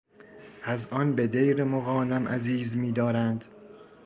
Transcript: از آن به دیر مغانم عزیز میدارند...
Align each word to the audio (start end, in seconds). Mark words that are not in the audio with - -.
از 0.63 0.87
آن 0.87 1.15
به 1.15 1.27
دیر 1.27 1.63
مغانم 1.63 2.27
عزیز 2.27 2.77
میدارند... 2.77 3.45